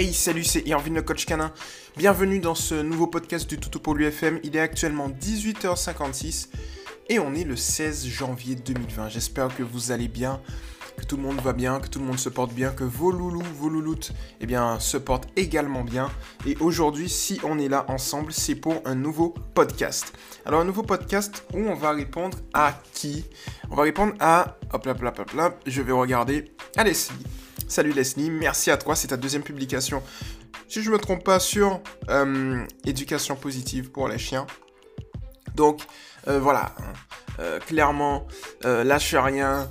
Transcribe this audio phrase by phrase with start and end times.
[0.00, 1.52] Hey salut c'est Irvin le coach canin.
[1.96, 4.38] Bienvenue dans ce nouveau podcast du Toutou pour l'UFM.
[4.44, 6.50] Il est actuellement 18h56
[7.08, 9.08] et on est le 16 janvier 2020.
[9.08, 10.40] J'espère que vous allez bien,
[10.98, 13.10] que tout le monde va bien, que tout le monde se porte bien, que vos
[13.10, 16.08] loulous, vos louloutes, eh bien, se portent également bien.
[16.46, 20.12] Et aujourd'hui, si on est là ensemble, c'est pour un nouveau podcast.
[20.46, 23.24] Alors un nouveau podcast où on va répondre à qui?
[23.68, 24.58] On va répondre à...
[24.72, 27.16] Hop là, hop là, hop là, je vais regarder à Leslie.
[27.68, 30.02] Salut Leslie, merci à toi, c'est ta deuxième publication.
[30.68, 34.46] Si je ne me trompe pas sur euh, éducation positive pour les chiens.
[35.54, 35.82] Donc
[36.28, 36.74] euh, voilà,
[37.40, 38.26] euh, clairement,
[38.64, 39.70] lâche rien.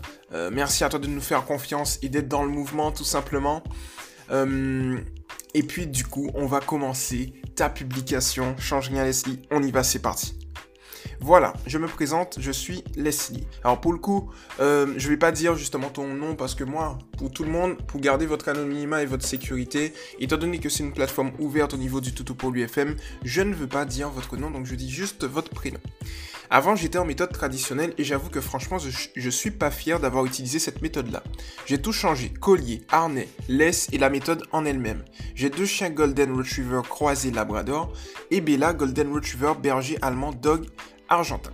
[0.52, 3.64] merci à toi de nous faire confiance et d'être dans le mouvement tout simplement.
[4.32, 8.56] et puis du coup, on va commencer ta publication.
[8.60, 10.38] Change rien Leslie, on y va, c'est parti.
[11.20, 13.48] Voilà, je me présente, je suis Leslie.
[13.64, 14.30] Alors pour le coup,
[14.60, 17.78] euh, je vais pas dire justement ton nom parce que moi, pour tout le monde,
[17.88, 21.78] pour garder votre anonymat et votre sécurité, étant donné que c'est une plateforme ouverte au
[21.78, 24.90] niveau du Toutou pour l'UFM, je ne veux pas dire votre nom, donc je dis
[24.90, 25.80] juste votre prénom.
[26.50, 30.60] Avant, j'étais en méthode traditionnelle et j'avoue que franchement, je, suis pas fier d'avoir utilisé
[30.60, 31.24] cette méthode-là.
[31.66, 35.04] J'ai tout changé, collier, harnais, laisse et la méthode en elle-même.
[35.36, 37.92] J'ai deux chiens Golden Retriever croisés Labrador
[38.32, 40.66] et Bella Golden Retriever berger allemand dog
[41.10, 41.52] argentin.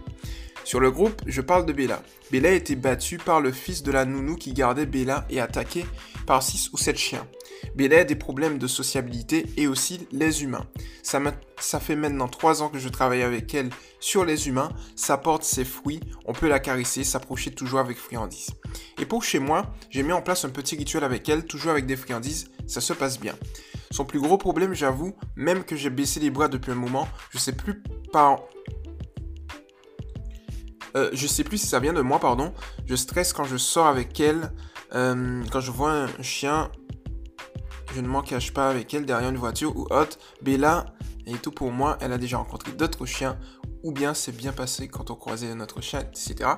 [0.64, 2.02] Sur le groupe, je parle de Bella.
[2.31, 5.86] Bella a été battue par le fils de la nounou qui gardait Bella et attaquée
[6.25, 7.27] par 6 ou 7 chiens.
[7.75, 10.66] Bella a des problèmes de sociabilité et aussi les humains.
[11.02, 11.19] Ça,
[11.59, 15.44] ça fait maintenant 3 ans que je travaille avec elle sur les humains, ça porte
[15.44, 18.52] ses fruits, on peut la caresser, s'approcher toujours avec friandises.
[19.00, 21.86] Et pour chez moi, j'ai mis en place un petit rituel avec elle, toujours avec
[21.86, 23.36] des friandises, ça se passe bien.
[23.92, 27.38] Son plus gros problème, j'avoue, même que j'ai baissé les bras depuis un moment, je
[27.38, 28.39] sais plus par
[30.95, 32.53] euh, je sais plus si ça vient de moi, pardon.
[32.86, 34.52] Je stresse quand je sors avec elle.
[34.94, 36.70] Euh, quand je vois un chien,
[37.94, 40.17] je ne m'en cache pas avec elle derrière une voiture ou autre.
[40.41, 40.86] Bella
[41.25, 41.97] est tout pour moi.
[42.02, 43.37] Elle a déjà rencontré d'autres chiens
[43.83, 46.52] ou bien c'est bien passé quand on croisait notre chien, etc.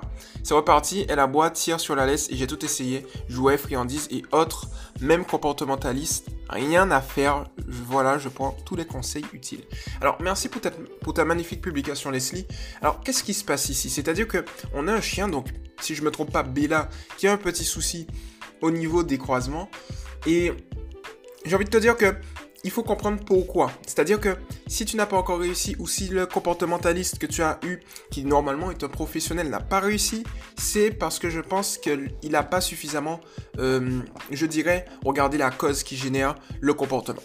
[0.44, 3.04] C'est reparti, elle aboie, tire sur la laisse et j'ai tout essayé.
[3.28, 4.68] Jouets, friandises et autres,
[5.00, 7.44] même comportementalistes, rien à faire.
[7.66, 9.64] Voilà, je prends tous les conseils utiles.
[10.00, 12.46] Alors, merci pour ta, pour ta magnifique publication, Leslie.
[12.80, 13.90] Alors, qu'est-ce qui se passe ici?
[13.90, 15.48] C'est-à-dire que on a un chien, donc,
[15.80, 18.06] si je me trompe pas, Bella, qui a un petit souci
[18.62, 19.68] au niveau des croisements.
[20.26, 20.52] Et
[21.46, 22.14] j'ai envie de te dire que
[22.64, 23.70] il faut comprendre pourquoi.
[23.86, 24.36] C'est-à-dire que
[24.66, 27.78] si tu n'as pas encore réussi ou si le comportementaliste que tu as eu,
[28.10, 30.24] qui normalement est un professionnel, n'a pas réussi,
[30.58, 33.20] c'est parce que je pense qu'il n'a pas suffisamment,
[33.58, 34.00] euh,
[34.32, 37.22] je dirais, regardé la cause qui génère le comportement.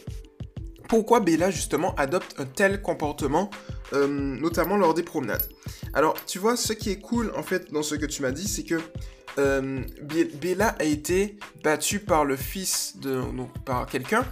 [0.88, 3.50] Pourquoi Bella justement adopte un tel comportement,
[3.94, 5.50] euh, notamment lors des promenades?
[5.94, 8.48] Alors, tu vois, ce qui est cool en fait dans ce que tu m'as dit,
[8.48, 8.80] c'est que
[9.38, 9.82] euh,
[10.42, 14.26] Bella a été battue par le fils de, donc par quelqu'un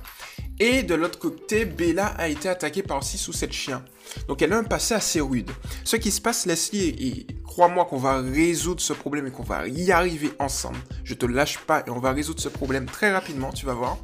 [0.59, 3.83] et de l'autre côté, Bella a été attaquée par 6 ou 7 chiens.
[4.27, 5.49] Donc elle a un passé assez rude.
[5.85, 9.67] Ce qui se passe, Leslie, et, crois-moi qu'on va résoudre ce problème et qu'on va
[9.69, 10.77] y arriver ensemble.
[11.05, 13.97] Je te lâche pas et on va résoudre ce problème très rapidement, tu vas voir.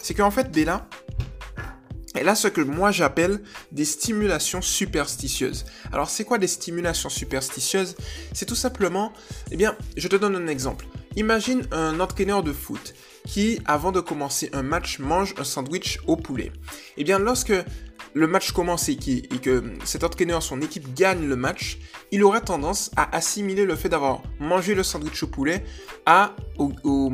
[0.00, 0.88] C'est qu'en fait, Bella,
[2.14, 3.40] elle a ce que moi j'appelle
[3.72, 5.64] des stimulations superstitieuses.
[5.92, 7.96] Alors c'est quoi des stimulations superstitieuses?
[8.32, 9.12] C'est tout simplement,
[9.50, 10.86] eh bien, je te donne un exemple.
[11.16, 12.94] Imagine un entraîneur de foot
[13.26, 16.52] qui, avant de commencer un match, mange un sandwich au poulet.
[16.96, 17.52] Eh bien, lorsque
[18.14, 21.78] le match commence et, que cet entraîneur, son équipe gagne le match,
[22.10, 25.64] il aura tendance à assimiler le fait d'avoir mangé le sandwich au poulet
[26.10, 27.08] à, au,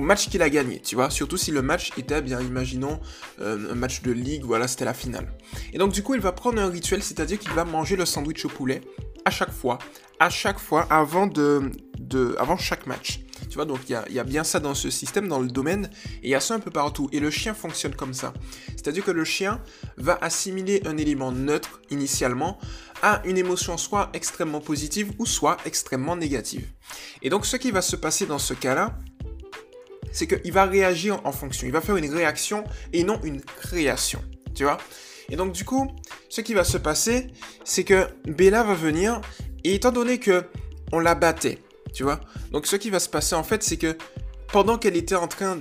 [0.00, 1.08] match qu'il a gagné, tu vois.
[1.08, 2.98] Surtout si le match était, bien imaginons,
[3.40, 5.32] euh, un match de ligue, voilà, c'était la finale.
[5.72, 8.44] Et donc du coup, il va prendre un rituel, c'est-à-dire qu'il va manger le sandwich
[8.44, 8.80] au poulet
[9.24, 9.78] à chaque fois,
[10.18, 11.70] à chaque fois, avant, de,
[12.00, 13.20] de avant chaque match.
[13.48, 15.88] Tu vois, donc il y a, bien ça dans ce système, dans le domaine,
[16.22, 17.08] et il y a ça un peu partout.
[17.12, 18.34] Et le chien fonctionne comme ça.
[18.70, 19.60] C'est-à-dire que le chien
[19.96, 22.58] va assimiler un élément neutre initialement
[23.02, 26.66] à une émotion soit extrêmement positive ou soit extrêmement négative.
[27.22, 28.98] Et donc ce qui va se passer dans ce cas-là,
[30.12, 31.66] c'est qu'il va réagir en fonction.
[31.66, 34.22] Il va faire une réaction et non une création.
[34.54, 34.78] Tu vois?
[35.30, 35.90] Et donc du coup,
[36.28, 37.28] ce qui va se passer,
[37.64, 39.20] c'est que Bella va venir,
[39.64, 40.44] et étant donné que
[40.92, 41.58] on la battait,
[41.92, 42.20] tu vois?
[42.50, 43.96] Donc ce qui va se passer en fait, c'est que
[44.52, 45.58] pendant qu'elle était en train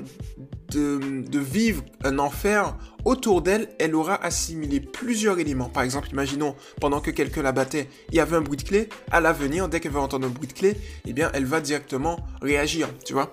[0.71, 2.75] de, vivre un enfer,
[3.05, 5.69] autour d'elle, elle aura assimilé plusieurs éléments.
[5.69, 8.89] Par exemple, imaginons, pendant que quelqu'un la battait, il y avait un bruit de clé.
[9.11, 10.75] À l'avenir, dès qu'elle va entendre un bruit de clé,
[11.05, 13.31] eh bien, elle va directement réagir, tu vois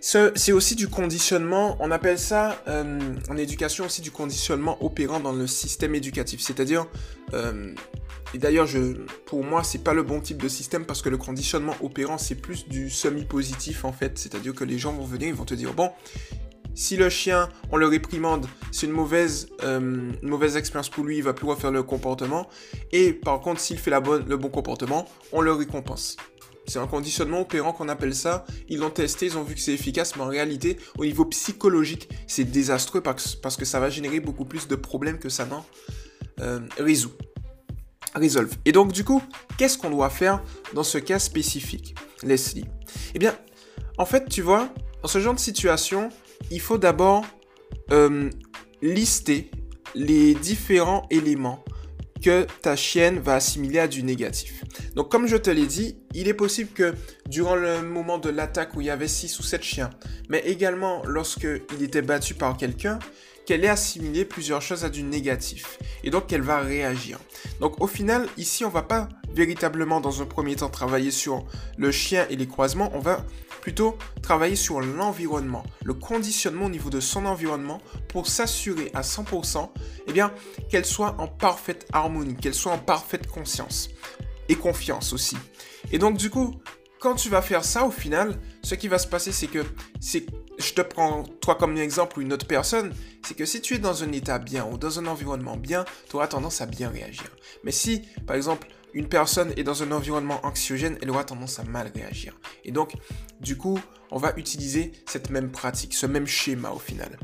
[0.00, 2.98] c'est aussi du conditionnement, on appelle ça euh,
[3.28, 6.40] en éducation aussi du conditionnement opérant dans le système éducatif.
[6.40, 6.86] C'est-à-dire,
[7.34, 7.74] euh,
[8.32, 8.68] et d'ailleurs,
[9.26, 12.34] pour moi, c'est pas le bon type de système parce que le conditionnement opérant, c'est
[12.34, 14.18] plus du semi-positif en fait.
[14.18, 15.90] C'est-à-dire que les gens vont venir, ils vont te dire, bon,
[16.74, 21.22] Si le chien, on le réprimande, c'est une mauvaise, euh, mauvaise expérience pour lui, il
[21.22, 22.48] va plus refaire le comportement.
[22.92, 26.16] Et par contre, s'il fait la bonne, le bon comportement, on le récompense.
[26.70, 28.44] C'est un conditionnement opérant qu'on appelle ça.
[28.68, 32.08] Ils l'ont testé, ils ont vu que c'est efficace, mais en réalité, au niveau psychologique,
[32.28, 35.66] c'est désastreux parce, que ça va générer beaucoup plus de problèmes que ça n'en
[36.40, 37.10] euh, résout.
[38.14, 38.54] Resolve.
[38.66, 39.20] Et donc, du coup,
[39.58, 42.66] qu'est-ce qu'on doit faire dans ce cas spécifique, Leslie?
[43.16, 43.36] Eh bien,
[43.98, 46.10] en fait, tu vois, dans ce genre de situation,
[46.52, 47.24] il faut d'abord
[47.90, 48.30] euh,
[48.80, 49.50] lister
[49.96, 51.64] les différents éléments
[52.20, 54.64] que ta chienne va assimiler à du négatif.
[54.94, 56.94] Donc comme je te l'ai dit, il est possible que
[57.28, 59.90] durant le moment de l'attaque où il y avait 6 ou 7 chiens,
[60.28, 62.98] mais également lorsqu'il était battu par quelqu'un,
[63.46, 65.78] qu'elle ait assimilé plusieurs choses à du négatif.
[66.04, 67.18] Et donc qu'elle va réagir.
[67.60, 71.44] Donc au final, ici, on va pas véritablement dans un premier temps travailler sur
[71.76, 73.24] le chien et les croisements, on va
[73.60, 79.70] plutôt travailler sur l'environnement, le conditionnement au niveau de son environnement pour s'assurer à 100%
[80.06, 80.32] eh bien,
[80.68, 83.90] qu'elle soit en parfaite harmonie, qu'elle soit en parfaite conscience
[84.48, 85.36] et confiance aussi.
[85.92, 86.54] Et donc du coup,
[87.00, 89.64] quand tu vas faire ça au final, ce qui va se passer c'est que
[90.00, 92.92] je te prends toi comme exemple ou une autre personne,
[93.26, 96.16] c'est que si tu es dans un état bien ou dans un environnement bien, tu
[96.16, 97.30] auras tendance à bien réagir.
[97.64, 101.64] Mais si, par exemple, une personne est dans un environnement anxiogène, elle aura tendance à
[101.64, 102.38] mal réagir.
[102.64, 102.94] Et donc,
[103.40, 103.78] du coup,
[104.10, 107.18] on va utiliser cette même pratique, ce même schéma au final.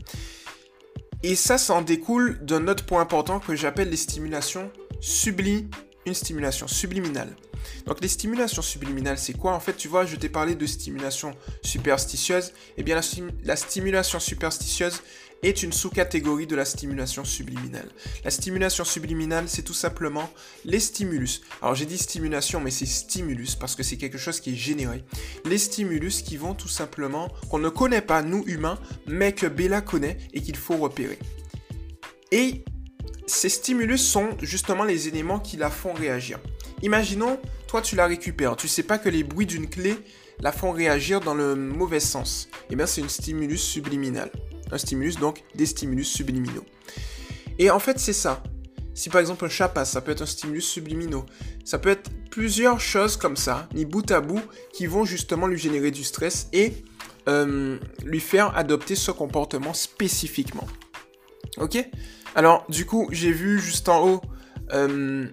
[1.23, 4.71] Et ça, ça en découle d'un autre point important que j'appelle les stimulations
[5.01, 5.71] sublimes,
[6.07, 7.37] une stimulation subliminale.
[7.87, 9.53] Donc les stimulations subliminales, c'est quoi?
[9.53, 11.33] En fait, tu vois, je t'ai parlé de stimulation
[11.63, 12.53] superstitieuse.
[12.77, 12.99] Eh bien,
[13.45, 15.01] la stimulation superstitieuse,
[15.43, 17.89] est une sous-catégorie de la stimulation subliminale.
[18.25, 20.29] La stimulation subliminale, c'est tout simplement
[20.65, 21.43] les stimulus.
[21.63, 25.05] Alors j'ai dit stimulation, mais c'est stimulus parce que c'est quelque chose qui est généré.
[25.45, 29.81] Les stimulus qui vont tout simplement, qu'on ne connaît pas, nous humains, mais que Bella
[29.81, 31.19] connaît et qu'il faut repérer.
[32.33, 32.65] Et
[33.27, 36.39] ces stimulus sont justement les éléments qui la font réagir.
[36.83, 39.97] Imaginons, toi tu la récupères, tu sais pas que les bruits d'une clé
[40.41, 42.49] la font réagir dans le mauvais sens.
[42.71, 44.31] Eh bien c'est une stimulus subliminale
[44.71, 46.65] un stimulus, donc des stimulus subliminaux.
[47.59, 48.43] Et en fait, c'est ça.
[48.95, 51.27] Si par exemple un chat passe, ça peut être un stimulus subliminaux.
[51.65, 54.41] Ça peut être plusieurs choses comme ça, mis bout à bout,
[54.73, 56.73] qui vont justement lui générer du stress et
[57.29, 60.67] euh, lui faire adopter ce comportement spécifiquement.
[61.59, 61.89] Ok?
[62.37, 64.21] Alors, du coup, j'ai vu juste en haut
[64.73, 65.27] euh,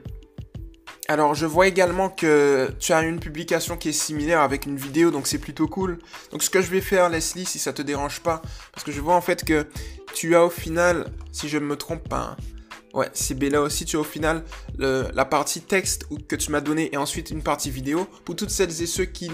[1.10, 5.12] alors, je vois également que tu as une publication qui est similaire avec une vidéo,
[5.12, 6.00] donc c'est plutôt cool.
[6.32, 8.42] Donc, ce que je vais faire, Leslie, si ça te dérange pas,
[8.72, 9.68] parce que je vois en fait que
[10.14, 12.44] tu as au final, si je ne me trompe pas, hein,
[12.94, 13.86] Ouais, c'est Bella aussi.
[13.86, 14.44] Tu as au final
[14.78, 18.08] la partie texte que tu m'as donné et ensuite une partie vidéo.
[18.24, 19.30] Pour toutes celles et ceux qui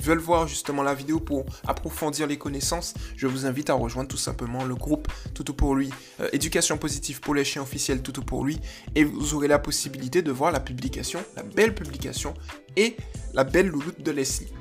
[0.00, 4.16] veulent voir justement la vidéo pour approfondir les connaissances, je vous invite à rejoindre tout
[4.16, 5.90] simplement le groupe Toutou pour lui,
[6.20, 8.58] euh, éducation positive pour les chiens officiels Toutou pour lui.
[8.96, 12.34] Et vous aurez la possibilité de voir la publication, la belle publication
[12.76, 12.96] et
[13.32, 14.52] la belle louloute de Leslie.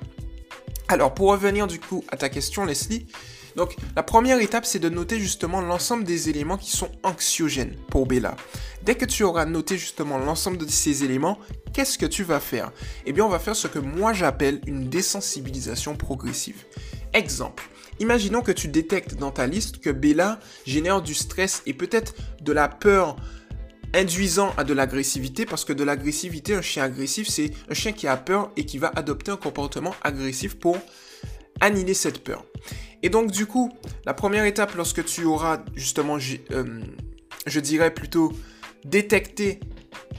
[0.89, 3.07] Alors, pour revenir du coup à ta question, Leslie,
[3.57, 8.05] donc la première étape, c'est de noter justement l'ensemble des éléments qui sont anxiogènes pour
[8.05, 8.37] Bella.
[8.83, 11.39] Dès que tu auras noté justement l'ensemble de ces éléments,
[11.73, 12.71] qu'est-ce que tu vas faire?
[13.05, 16.65] Eh bien, on va faire ce que moi j'appelle une désensibilisation progressive.
[17.13, 17.67] Exemple.
[17.99, 22.53] Imaginons que tu détectes dans ta liste que Bella génère du stress et peut-être de
[22.53, 23.15] la peur
[23.95, 28.07] induisant à de l'agressivité parce que de l'agressivité, un chien agressif, c'est un chien qui
[28.07, 30.77] a peur et qui va adopter un comportement agressif pour
[31.59, 32.45] annihiler cette peur.
[33.03, 33.71] Et donc du coup,
[34.05, 36.17] la première étape lorsque tu auras justement,
[36.51, 36.81] euh,
[37.45, 38.33] je dirais plutôt,
[38.85, 39.59] détecté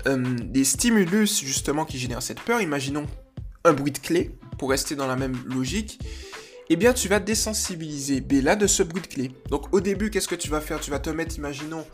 [0.06, 3.06] euh, des stimulus justement qui génèrent cette peur, imaginons
[3.64, 6.00] un bruit de clé, pour rester dans la même logique,
[6.70, 9.32] eh bien tu vas désensibiliser Bella de ce bruit de clé.
[9.48, 10.80] Donc au début, qu'est-ce que tu vas faire?
[10.80, 11.84] Tu vas te mettre, imaginons,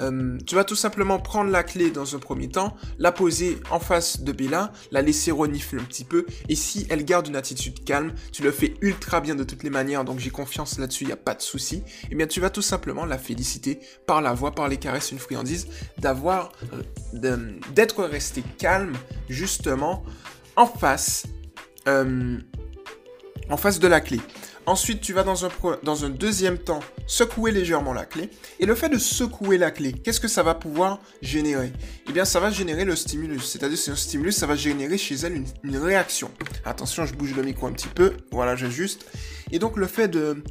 [0.00, 3.80] euh, tu vas tout simplement prendre la clé dans un premier temps, la poser en
[3.80, 7.84] face de Bella, la laisser renifler un petit peu, et si elle garde une attitude
[7.84, 11.08] calme, tu le fais ultra bien de toutes les manières, donc j'ai confiance là-dessus, il
[11.08, 14.32] n'y a pas de souci, eh bien tu vas tout simplement la féliciter par la
[14.32, 15.66] voix, par les caresses, une friandise,
[16.04, 18.94] euh, d'être resté calme,
[19.28, 20.04] justement,
[20.56, 21.26] en face.
[21.88, 22.38] Euh,
[23.50, 24.20] en face de la clé.
[24.66, 28.30] Ensuite, tu vas dans un, deuxième temps secouer légèrement la clé.
[28.60, 31.72] Et le fait de secouer la clé, qu'est-ce que ça va pouvoir générer?
[32.08, 33.44] Eh bien, ça va générer le stimulus.
[33.44, 36.30] C'est-à-dire, c'est un stimulus, ça va générer chez elle une, réaction.
[36.64, 38.12] Attention, je bouge le micro un petit peu.
[38.30, 39.06] Voilà, j'ajuste.
[39.50, 40.42] Et donc, le fait de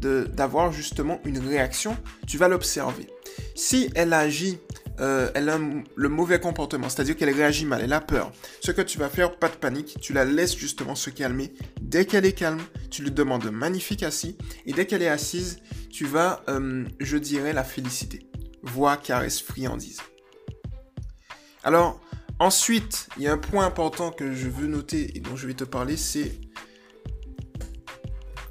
[0.00, 3.08] d'avoir justement une réaction, tu vas l'observer.
[3.56, 4.60] Si elle agit
[5.00, 8.32] euh, elle a le mauvais comportement, c'est-à-dire qu'elle réagit mal, elle a peur.
[8.60, 11.52] Ce que tu vas faire, pas de panique, tu la laisses justement se calmer.
[11.80, 14.36] Dès qu'elle est calme, tu lui demandes magnifique assis,
[14.66, 15.58] et dès qu'elle est assise,
[15.90, 18.28] tu vas, euh, je dirais, la féliciter.
[18.62, 20.00] Voix, caresse, friandise.
[21.62, 22.00] Alors,
[22.38, 25.54] ensuite, il y a un point important que je veux noter et dont je vais
[25.54, 26.40] te parler, c'est...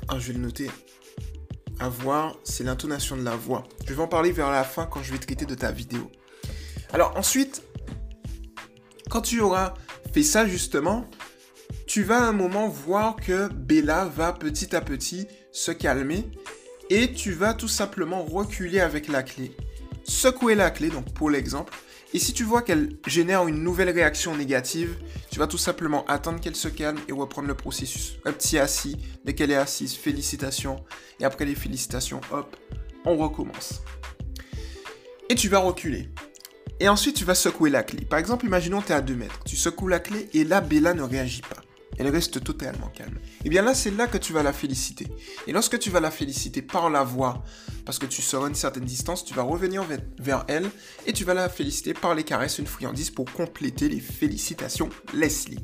[0.08, 0.70] Ah, je vais le noter
[1.80, 3.64] à voir, c'est l'intonation de la voix.
[3.86, 6.10] Je vais en parler vers la fin quand je vais traiter de ta vidéo.
[6.94, 7.64] Alors ensuite,
[9.10, 9.74] quand tu auras
[10.14, 11.06] fait ça justement,
[11.86, 16.30] tu vas à un moment voir que Bella va petit à petit se calmer
[16.90, 19.56] et tu vas tout simplement reculer avec la clé.
[20.04, 21.74] Secouer la clé, donc pour l'exemple,
[22.14, 24.96] et si tu vois qu'elle génère une nouvelle réaction négative,
[25.30, 28.18] tu vas tout simplement attendre qu'elle se calme et reprendre le processus.
[28.24, 30.84] Un petit assis, dès qu'elle est assise, félicitations.
[31.20, 32.56] Et après les félicitations, hop,
[33.04, 33.82] on recommence.
[35.30, 36.10] Et tu vas reculer.
[36.80, 38.06] Et ensuite, tu vas secouer la clé.
[38.06, 39.40] Par exemple, imaginons que tu es à 2 mètres.
[39.46, 41.62] Tu secoues la clé et là, Bella ne réagit pas.
[41.98, 43.16] Elle reste totalement calme.
[43.16, 45.08] Et eh bien là, c'est là que tu vas la féliciter.
[45.48, 47.44] Et lorsque tu vas la féliciter par la voix,
[47.86, 49.84] parce que tu seras une certaine distance, tu vas revenir
[50.20, 50.70] vers elle
[51.08, 55.64] et tu vas la féliciter par les caresses, une friandise pour compléter les félicitations Leslie.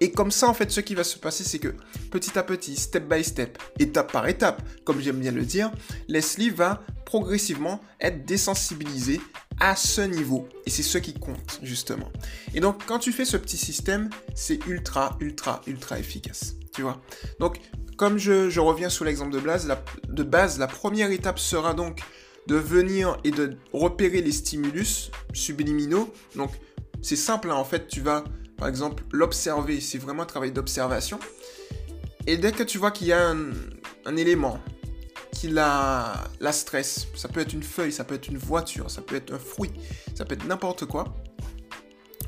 [0.00, 1.74] Et comme ça, en fait, ce qui va se passer, c'est que
[2.10, 5.70] petit à petit, step by step, étape par étape, comme j'aime bien le dire,
[6.08, 9.20] Leslie va progressivement être désensibilisée
[9.62, 10.48] à ce niveau.
[10.66, 12.10] Et c'est ce qui compte, justement.
[12.52, 16.56] Et donc, quand tu fais ce petit système, c'est ultra, ultra, ultra efficace.
[16.74, 17.00] Tu vois?
[17.38, 17.60] Donc,
[17.96, 19.72] comme je, reviens sur l'exemple de base,
[20.08, 22.00] de base, la première étape sera donc
[22.48, 26.12] de venir et de repérer les stimulus subliminaux.
[26.34, 26.50] Donc,
[27.00, 27.54] c'est simple, hein.
[27.54, 28.24] en fait, tu vas
[28.62, 31.18] par exemple, l'observer, c'est vraiment un travail d'observation.
[32.28, 34.60] Et dès que tu vois qu'il y a un, élément
[35.32, 39.02] qui la, la stresse, ça peut être une feuille, ça peut être une voiture, ça
[39.02, 39.72] peut être un fruit,
[40.14, 41.14] ça peut être n'importe quoi,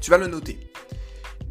[0.00, 0.58] tu vas le noter.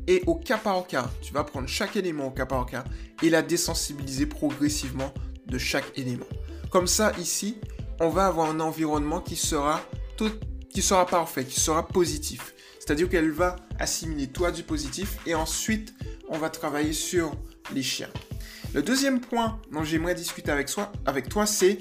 [0.08, 2.84] Et au cas par cas, tu vas prendre chaque élément au cas par cas
[3.22, 5.14] et la désensibiliser progressivement
[5.48, 6.26] de chaque élément.
[6.70, 7.58] Comme ça, ici,
[8.00, 9.82] on va avoir un environnement qui sera,
[10.18, 10.32] tout,
[10.70, 12.54] qui sera parfait, qui sera positif.
[12.80, 15.94] C'est-à-dire qu'elle va assimiler toi du positif et ensuite
[16.28, 17.34] on va travailler sur
[17.74, 18.10] les chiens.
[18.74, 20.68] Le deuxième point dont j'aimerais discuter avec,
[21.06, 21.78] avec toi, c'est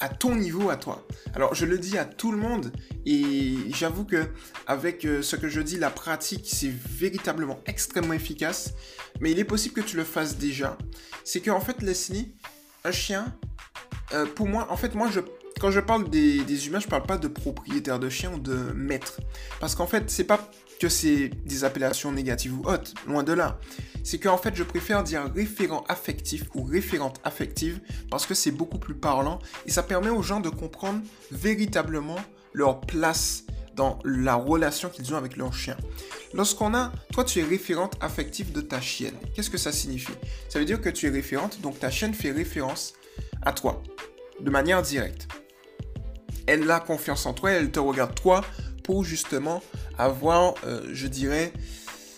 [0.00, 1.06] à ton niveau, à toi.
[1.34, 2.72] Alors, je le dis à tout le monde
[3.06, 4.26] et j'avoue que
[4.66, 8.74] avec euh, ce que je dis, la pratique, c'est véritablement extrêmement efficace.
[9.20, 10.76] Mais il est possible que tu le fasses déjà.
[11.22, 12.34] C'est qu'en fait, Leslie,
[12.84, 13.32] un chien,
[14.12, 15.08] euh, pour moi, en fait, moi,
[15.60, 19.20] quand je parle des, humains, je parle pas de propriétaires de chiens ou de maîtres.
[19.60, 20.50] Parce qu'en fait, c'est pas
[20.82, 23.60] que c'est des appellations négatives ou hautes, loin de là.
[24.02, 28.80] C'est qu'en fait, je préfère dire référent affectif ou référente affective parce que c'est beaucoup
[28.80, 32.18] plus parlant et ça permet aux gens de comprendre véritablement
[32.52, 33.44] leur place
[33.76, 35.76] dans la relation qu'ils ont avec leur chien.
[36.34, 40.12] Lorsqu'on a, toi tu es référente affective de ta chienne, qu'est-ce que ça signifie?
[40.48, 42.94] Ça veut dire que tu es référente, donc ta chienne fait référence
[43.42, 43.82] à toi,
[44.40, 45.28] de manière directe
[46.46, 48.42] elle a confiance en toi, elle te regarde toi
[48.82, 49.62] pour justement
[49.98, 51.52] avoir, euh, je dirais,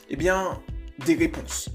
[0.08, 0.60] eh bien,
[1.06, 1.68] des réponses.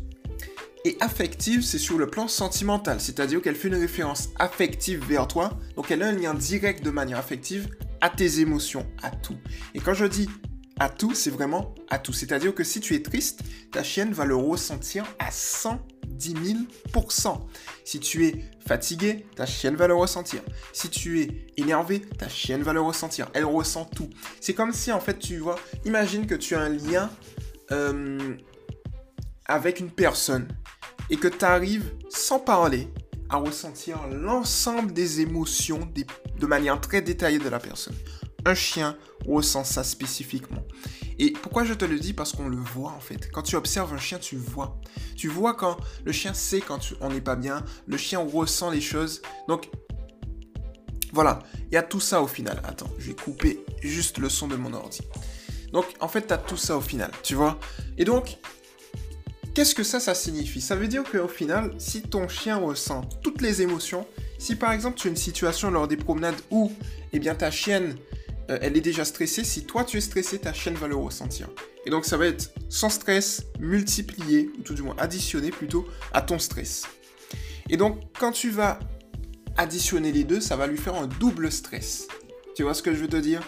[0.86, 5.58] Et affective, c'est sur le plan sentimental, c'est-à-dire qu'elle fait une référence affective vers toi,
[5.75, 7.68] donc elle a un lien direct de manière affective
[8.00, 9.36] à tes émotions, à tout.
[9.75, 10.29] Et quand je dis
[10.79, 12.13] à tout, c'est vraiment à tout.
[12.13, 13.41] C'est-à-dire que si tu es triste,
[13.72, 15.79] ta chienne va le ressentir à 100
[16.19, 16.33] 10
[16.93, 17.39] 000%.
[17.85, 20.41] Si tu es fatigué, ta chienne va le ressentir.
[20.73, 23.29] Si tu es énervé, ta chienne va le ressentir.
[23.33, 24.09] Elle ressent tout.
[24.41, 27.09] C'est comme si, en fait, tu vois, imagine que tu as un lien
[27.71, 28.35] euh,
[29.45, 30.47] avec une personne
[31.09, 32.89] et que tu arrives, sans parler,
[33.29, 35.89] à ressentir l'ensemble des émotions
[36.39, 37.95] de manière très détaillée de la personne.
[38.46, 40.63] Un chien ressent ça spécifiquement.
[41.17, 42.13] Et pourquoi je te le dis?
[42.13, 43.29] Parce qu'on le voit en fait.
[43.31, 44.79] Quand tu observes un chien, tu vois.
[45.17, 48.81] Tu vois quand le chien sait quand on n'est pas bien, le chien ressent les
[48.81, 49.22] choses.
[49.48, 49.69] Donc
[51.12, 52.62] voilà, il y a tout ça au final.
[52.63, 55.01] Attends, je vais couper juste le son de mon ordi.
[55.74, 57.60] Donc en fait, tu as tout ça au final, tu vois.
[57.98, 58.38] Et donc,
[59.53, 60.62] qu'est-ce que ça, ça signifie?
[60.62, 64.98] Ça veut dire qu'au final, si ton chien ressent toutes les émotions, si par exemple
[64.98, 66.72] tu as une situation lors des promenades où,
[67.12, 67.96] eh bien, ta chienne
[68.50, 69.44] euh, elle est déjà stressée.
[69.44, 71.50] Si toi tu es stressé, ta chaîne va le ressentir.
[71.86, 76.22] Et donc ça va être sans stress multiplié, ou tout du moins additionné plutôt, à
[76.22, 76.84] ton stress.
[77.70, 78.79] Et donc quand tu vas
[79.58, 82.08] additionner les deux, ça va lui faire un double stress.
[82.56, 83.41] Tu vois ce que je veux te dire?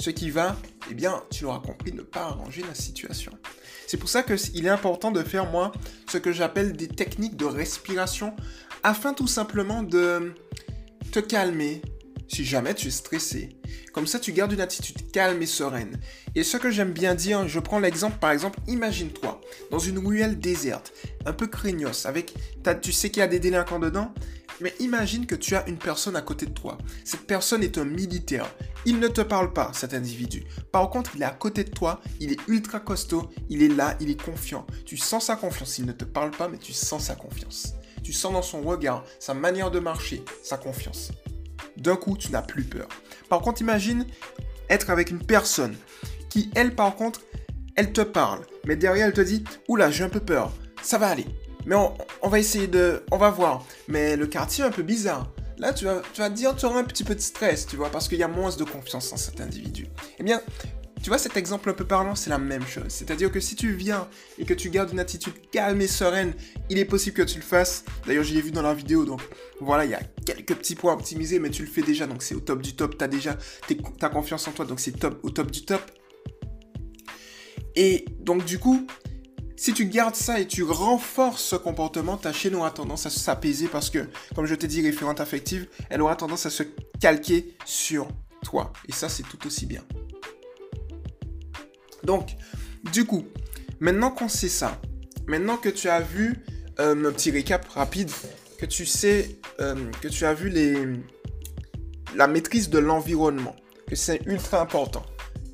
[0.00, 0.56] Ce qui va,
[0.90, 3.32] eh bien, tu l'auras compris, ne pas arranger la situation.
[3.88, 5.72] C'est pour ça qu'il est important de faire, moi,
[6.10, 8.36] ce que j'appelle des techniques de respiration,
[8.82, 10.34] afin tout simplement de
[11.10, 11.82] te calmer,
[12.28, 13.56] si jamais tu es stressé.
[13.92, 15.98] Comme ça, tu gardes une attitude calme et sereine.
[16.34, 20.38] Et ce que j'aime bien dire, je prends l'exemple, par exemple, imagine-toi, dans une ruelle
[20.38, 20.92] déserte,
[21.26, 22.34] un peu craignos, avec,
[22.82, 24.12] tu sais qu'il y a des délinquants dedans,
[24.60, 26.78] mais imagine que tu as une personne à côté de toi.
[27.04, 28.52] Cette personne est un militaire.
[28.86, 30.44] Il ne te parle pas, cet individu.
[30.72, 33.96] Par contre, il est à côté de toi, il est ultra costaud, il est là,
[34.00, 34.66] il est confiant.
[34.84, 35.78] Tu sens sa confiance.
[35.78, 37.74] Il ne te parle pas, mais tu sens sa confiance.
[38.02, 41.12] Tu sens dans son regard, sa manière de marcher, sa confiance.
[41.76, 42.88] D'un coup, tu n'as plus peur.
[43.28, 44.06] Par contre, imagine
[44.68, 45.76] être avec une personne
[46.28, 47.20] qui, elle, par contre,
[47.76, 51.08] elle te parle, mais derrière, elle te dit Oula, j'ai un peu peur, ça va
[51.08, 51.26] aller.
[51.66, 51.76] Mais
[52.22, 53.04] on, va essayer de.
[53.10, 53.64] On va voir.
[53.88, 55.30] Mais le quartier est un peu bizarre.
[55.58, 57.76] Là, tu vas, tu vas te dire, tu auras un petit peu de stress, tu
[57.76, 59.86] vois, parce qu'il y a moins de confiance en cet individu.
[60.18, 60.40] Eh bien,
[61.02, 62.86] tu vois, cet exemple un peu parlant, c'est la même chose.
[62.88, 66.34] C'est-à-dire que si tu viens et que tu gardes une attitude calme et sereine,
[66.70, 67.84] il est possible que tu le fasses.
[68.06, 69.20] D'ailleurs, j'y ai vu dans la vidéo, donc
[69.60, 72.22] voilà, il y a quelques petits points à optimiser, mais tu le fais déjà, donc
[72.22, 72.98] c'est au top du top.
[72.98, 73.36] Tu as déjà
[73.98, 75.82] ta confiance en toi, donc c'est top, au top du top.
[77.76, 78.86] Et donc, du coup,
[79.56, 83.68] si tu gardes ça et tu renforces ce comportement, ta chaîne aura tendance à s'apaiser
[83.68, 86.64] parce que, comme je t'ai dit, référente affective, elle aura tendance à se
[87.00, 88.08] calquer sur
[88.44, 88.72] toi.
[88.88, 89.84] Et ça, c'est tout aussi bien.
[92.04, 92.36] Donc,
[92.92, 93.26] du coup,
[93.80, 94.80] maintenant qu'on sait ça,
[95.26, 96.36] maintenant que tu as vu
[96.80, 98.10] euh, un petit récap rapide,
[98.58, 100.76] que tu sais, euh, que tu as vu les,
[102.14, 103.54] la maîtrise de l'environnement,
[103.86, 105.04] que c'est ultra important,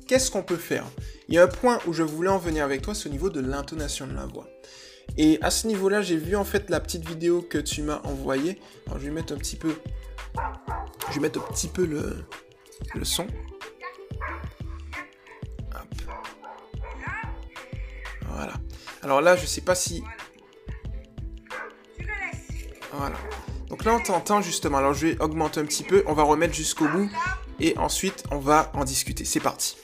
[0.07, 0.85] qu'est-ce qu'on peut faire?
[1.27, 3.29] Il y a un point où je voulais en venir avec toi, c'est au niveau
[3.29, 4.47] de l'intonation de la voix.
[5.17, 8.59] Et à ce niveau-là, j'ai vu en fait la petite vidéo que tu m'as envoyée.
[8.91, 9.75] Je vais mettre un petit peu,
[11.09, 13.27] je vais mettre un petit peu le son.
[18.27, 18.53] Voilà.
[19.03, 20.03] Alors là, je sais pas si.
[22.91, 23.15] Voilà.
[23.69, 24.77] Donc là, on t'entend justement.
[24.77, 26.03] Alors je vais augmenter un petit peu.
[26.07, 27.09] On va remettre jusqu'au bout.
[27.59, 29.25] Et ensuite, on va en discuter.
[29.25, 29.77] C'est parti.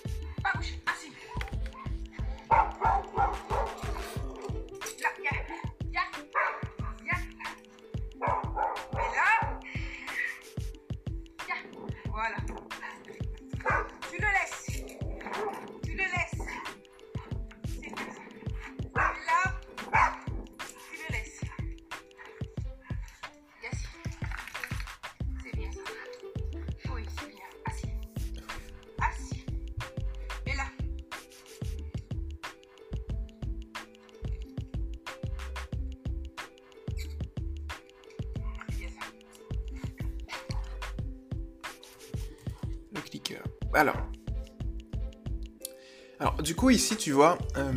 [46.70, 47.72] Ici, tu vois, euh,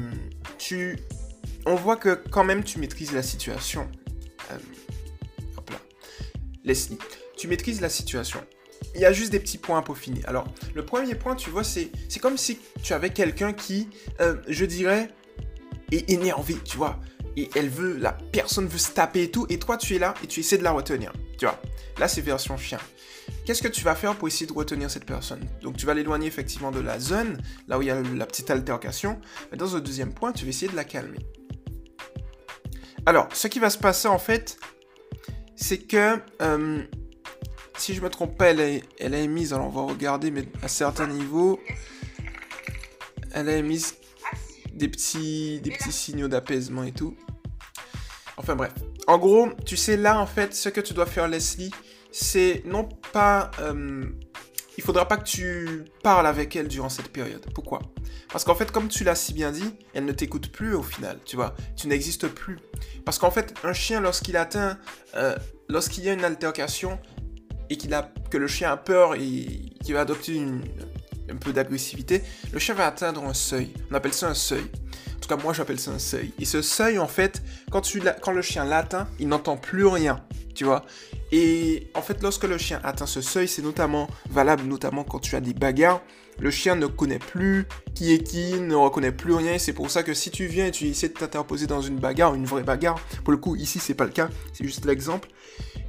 [0.59, 0.99] tu...
[1.67, 3.89] On voit que quand même, tu maîtrises la situation.
[4.51, 4.59] Euh,
[5.57, 5.71] hop.
[6.63, 6.99] Leslie,
[7.39, 8.41] tu maîtrises la situation.
[8.95, 10.21] Il y a juste des petits points à peaufiner.
[10.27, 13.89] Alors, le premier point, tu vois, c'est, c'est comme si tu avais quelqu'un qui,
[14.21, 15.09] euh, je dirais,
[15.91, 17.01] est énervé, tu vois.
[17.37, 20.15] Et elle veut, la personne veut se taper et tout, et toi, tu es là
[20.23, 21.13] et tu essaies de la retenir.
[21.39, 21.61] Tu vois.
[21.99, 22.79] Là, c'est version chien.
[23.45, 25.45] Qu'est-ce que tu vas faire pour essayer de retenir cette personne?
[25.63, 28.51] Donc tu vas l'éloigner effectivement de la zone, là où il y a la petite
[28.51, 29.21] altercation.
[29.51, 31.19] Mais dans un deuxième point, tu vas essayer de la calmer.
[33.07, 34.59] Alors, ce qui va se passer en fait,
[35.57, 36.83] c'est que euh,
[37.77, 40.47] si je me trompe pas, elle a, elle a émise, alors on va regarder, mais
[40.63, 41.61] à certains niveaux,
[43.33, 43.85] elle a émis
[44.73, 47.17] des petits, des petits signaux d'apaisement et tout.
[48.37, 48.73] Enfin bref.
[49.07, 51.71] En gros, tu sais là en fait, ce que tu dois faire Leslie,
[52.11, 53.51] c'est non pas...
[53.61, 54.05] Euh,
[54.77, 57.47] il faudra pas que tu parles avec elle durant cette période.
[57.55, 57.81] Pourquoi?
[58.33, 61.21] Parce qu'en fait, comme tu l'as si bien dit, elle ne t'écoute plus au final,
[61.25, 61.55] tu vois.
[61.77, 62.59] Tu n'existes plus.
[63.05, 64.79] Parce qu'en fait, un chien, lorsqu'il atteint...
[65.15, 65.37] Euh,
[65.69, 66.99] lorsqu'il y a une altercation
[67.71, 69.47] et qu'il a, que le chien a peur et
[69.83, 70.45] qu'il va adopter
[71.31, 73.73] un peu d'agressivité, le chien va atteindre un seuil.
[73.91, 74.65] On appelle ça un seuil.
[75.17, 76.33] En tout cas, moi, j'appelle ça un seuil.
[76.39, 80.23] Et ce seuil, en fait, quand, tu quand le chien l'atteint, il n'entend plus rien
[80.55, 80.85] tu vois.
[81.33, 85.37] Et en fait, lorsque le chien atteint ce seuil, c'est notamment valable, notamment quand tu
[85.37, 86.01] as des bagarres.
[86.41, 89.59] Le chien ne connaît plus qui est qui, ne reconnaît plus rien.
[89.59, 92.35] C'est pour ça que si tu viens et tu essaies de t'interposer dans une bagarre,
[92.35, 95.29] une vraie bagarre, pour le coup, ici, c'est pas le cas, c'est juste l'exemple,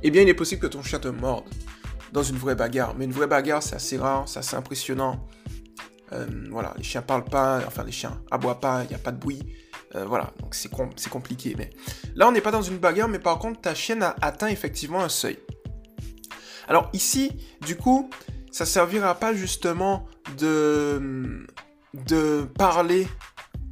[0.04, 1.46] eh bien, il est possible que ton chien te morde
[2.12, 2.96] dans une vraie bagarre.
[2.98, 5.20] Mais une vraie bagarre, c'est assez rare, c'est assez impressionnant.
[6.12, 9.12] Euh, voilà, les chiens parlent pas, enfin, les chiens aboient pas, il n'y a pas
[9.12, 9.42] de bruit.
[9.96, 10.70] Euh, voilà, donc c'est
[11.10, 11.56] compliqué.
[11.58, 11.70] Mais
[12.16, 15.04] là, on n'est pas dans une bagarre, mais par contre, ta chienne a atteint effectivement
[15.04, 15.40] un seuil.
[16.68, 18.10] Alors ici, du coup,
[18.52, 21.46] ça servira pas justement de,
[21.94, 23.08] de parler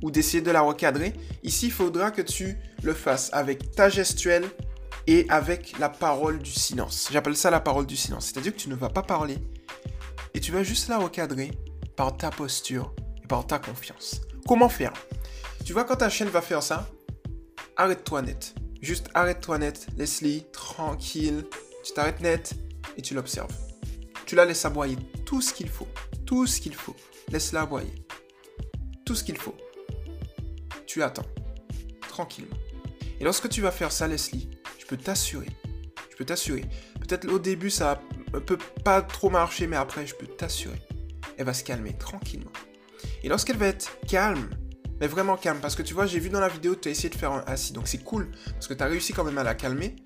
[0.03, 1.13] ou d'essayer de la recadrer.
[1.43, 4.45] Ici, il faudra que tu le fasses avec ta gestuelle
[5.07, 7.09] et avec la parole du silence.
[7.11, 8.27] J'appelle ça la parole du silence.
[8.27, 9.37] C'est-à-dire que tu ne vas pas parler
[10.33, 11.51] et tu vas juste la recadrer
[11.95, 14.21] par ta posture et par ta confiance.
[14.47, 14.93] Comment faire?
[15.65, 16.89] Tu vois, quand ta chienne va faire ça,
[17.77, 18.55] arrête-toi net.
[18.81, 21.45] Juste arrête-toi net, Leslie, tranquille.
[21.83, 22.53] Tu t'arrêtes net
[22.97, 23.53] et tu l'observes.
[24.25, 25.87] Tu la laisses aboyer tout ce qu'il faut.
[26.25, 26.95] Tout ce qu'il faut.
[27.29, 27.93] Laisse-la aboyer.
[29.05, 29.55] Tout ce qu'il faut.
[30.85, 31.25] Tu attends.
[32.09, 32.57] Tranquillement.
[33.19, 35.49] Et lorsque tu vas faire ça, Leslie, je peux t'assurer.
[36.11, 36.65] Je peux t'assurer.
[36.99, 38.01] Peut-être au début, ça
[38.45, 40.79] peut pas trop marcher, mais après, je peux t'assurer.
[41.43, 42.53] Elle va se calmer tranquillement.
[43.21, 44.49] Et lorsqu'elle va être calme,
[45.01, 47.09] mais vraiment calme, parce que tu vois, j'ai vu dans la vidéo, tu as essayé
[47.09, 49.43] de faire un assis, donc c'est cool, parce que tu as réussi quand même à
[49.43, 49.97] la calmer.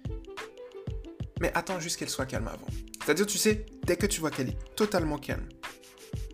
[1.40, 2.66] Mais attends juste qu'elle soit calme avant.
[3.06, 5.48] C'est-à-dire, tu sais, dès que tu vois qu'elle est totalement calme,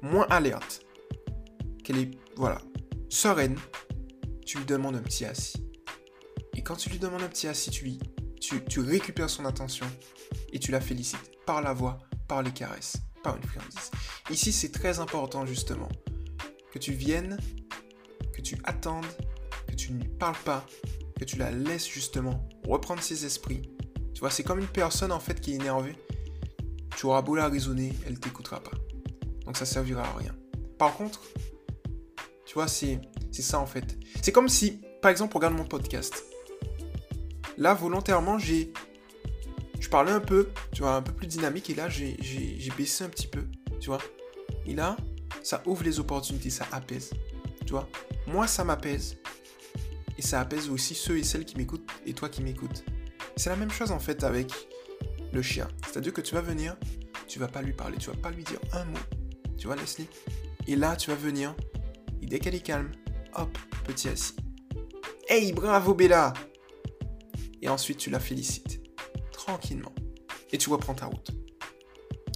[0.02, 0.86] moins alerte,
[1.84, 2.62] qu'elle est, voilà,
[3.10, 3.58] sereine,
[4.46, 5.70] tu lui demandes un petit assis.
[6.56, 8.00] Et quand tu lui demandes un petit assis, tu, lui,
[8.40, 9.86] tu, tu récupères son attention
[10.54, 11.98] et tu la félicites par la voix,
[12.30, 12.96] par les caresses,
[14.30, 15.90] Ici, c'est très important justement
[16.72, 17.38] que tu viennes,
[18.34, 19.06] que tu attendes,
[19.68, 20.66] que tu ne parles pas,
[21.20, 23.62] que tu la laisses justement reprendre ses esprits.
[24.14, 25.96] Tu vois, c'est comme une personne en fait qui est énervée.
[26.96, 28.72] Tu auras beau la raisonner, elle t'écoutera pas.
[29.46, 30.36] Donc ça servira à rien.
[30.78, 31.22] Par contre,
[32.46, 33.98] tu vois, c'est ça en fait.
[34.22, 36.24] C'est comme si, par exemple, regarde mon podcast.
[37.58, 38.74] Là, volontairement, j'ai
[39.84, 43.10] je parlais un peu, tu vois, un peu plus dynamique, et là, j'ai baissé un
[43.10, 43.44] petit peu,
[43.82, 44.00] tu vois.
[44.66, 44.96] Et là,
[45.44, 47.12] ça ouvre les opportunités, ça apaise,
[47.66, 47.90] tu vois.
[48.26, 49.18] Moi, ça m'apaise,
[50.18, 52.86] et ça apaise aussi ceux et celles qui m'écoutent, et toi qui m'écoutes.
[53.36, 54.54] C'est la même chose, en fait, avec
[55.34, 55.68] le chien.
[55.86, 56.78] C'est-à-dire que tu vas venir,
[57.28, 59.00] tu vas pas lui parler, tu vas pas lui dire un mot,
[59.58, 60.08] tu vois, Leslie.
[60.66, 61.58] Et là, tu vas venir,
[62.22, 62.94] et dès qu'elle est calme,
[63.36, 64.38] hop, petit assis.
[65.28, 66.32] Hey, bravo Bella
[67.62, 68.83] Et ensuite, tu la félicites
[69.46, 69.94] tranquillement.
[70.52, 71.32] Et tu reprends ta route.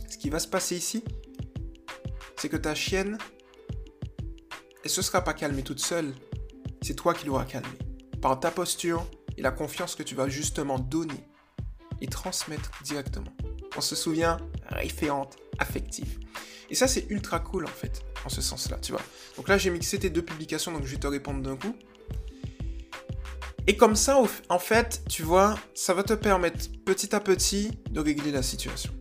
[0.10, 1.04] Ce qui va se passer ici,
[2.36, 3.18] c'est que ta chienne,
[4.84, 6.14] elle se sera pas calmée toute seule.
[6.82, 7.78] C'est toi qui l'auras calmée.
[8.22, 9.06] Par ta posture
[9.38, 11.24] et la confiance que tu vas justement donner
[12.02, 13.34] et transmettre directement.
[13.78, 16.20] On se souvient, référente affective.
[16.70, 19.02] Et ça, c'est ultra cool en fait, en ce sens-là, tu vois.
[19.38, 21.76] Donc là, j'ai mixé tes deux publications, donc je vais te répondre d'un coup.
[23.68, 24.18] Et comme ça,
[24.50, 28.94] en fait, tu vois, ça va te permettre petit à petit de régler la situation.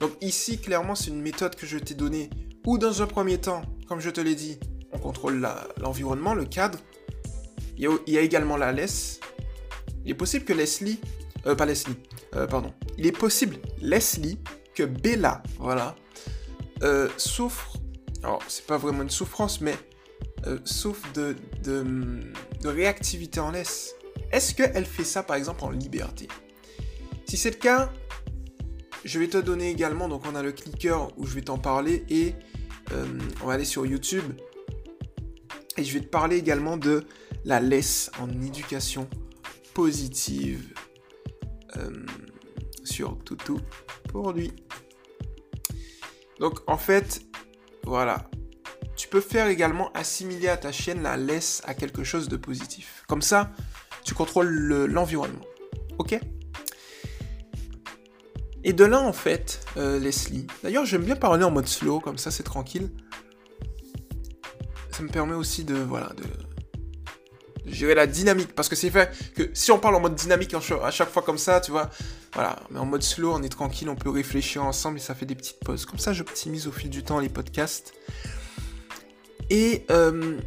[0.00, 2.28] Donc ici, clairement, c'est une méthode que je t'ai donnée
[2.66, 4.58] où dans un premier temps, comme je te l'ai dit,
[4.92, 5.46] on contrôle
[5.80, 6.78] l'environnement, le cadre.
[7.76, 9.20] Il y, a, également la laisse.
[10.04, 10.98] Il est possible que Leslie,
[11.46, 11.94] euh, pas Leslie,
[12.34, 12.74] euh, pardon.
[12.96, 14.40] Il est possible, Leslie,
[14.74, 15.94] que Bella, voilà,
[16.82, 17.76] euh, souffre.
[18.24, 19.76] Alors, c'est pas vraiment une souffrance, mais
[20.46, 21.84] euh, souffre de, de,
[22.62, 23.94] de réactivité en laisse.
[24.32, 26.28] Est-ce qu'elle fait ça par exemple en liberté?
[27.26, 27.92] Si c'est le cas,
[29.04, 32.04] je vais te donner également, donc on a le clicker où je vais t'en parler
[32.08, 32.34] et
[32.92, 34.24] euh, on va aller sur YouTube
[35.76, 37.06] et je vais te parler également de
[37.44, 39.08] la laisse en éducation
[39.74, 40.74] positive
[41.76, 42.04] euh,
[42.84, 43.60] sur Toutou
[44.08, 44.52] pour lui.
[46.40, 47.22] Donc en fait,
[47.84, 48.28] voilà.
[48.96, 53.04] Tu peux faire également assimiler à ta chienne la laisse à quelque chose de positif.
[53.06, 53.52] Comme ça,
[54.08, 54.48] tu contrôles
[54.86, 55.44] l'environnement.
[55.98, 56.18] ok?
[58.64, 60.46] Et de là, en fait, euh, Leslie.
[60.62, 62.90] D'ailleurs, j'aime bien parler en mode slow, comme ça, c'est tranquille.
[64.90, 68.54] Ça me permet aussi de, voilà, de, gérer la dynamique.
[68.54, 71.38] Parce que c'est fait que si on parle en mode dynamique à chaque fois comme
[71.38, 71.90] ça, tu vois,
[72.32, 72.56] voilà.
[72.70, 75.34] Mais en mode slow, on est tranquille, on peut réfléchir ensemble et ça fait des
[75.34, 75.84] petites pauses.
[75.84, 77.92] Comme ça, j'optimise au fil du temps les podcasts.
[79.50, 80.38] Et euh,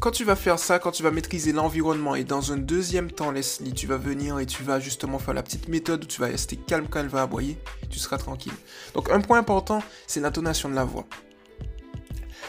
[0.00, 3.30] quand tu vas faire ça, quand tu vas maîtriser l'environnement et dans un deuxième temps,
[3.30, 6.26] Leslie, tu vas venir et tu vas justement faire la petite méthode où tu vas
[6.26, 7.58] rester calme quand elle va aboyer,
[7.90, 8.52] tu seras tranquille.
[8.94, 11.06] Donc un point important, c'est l'intonation de la voix.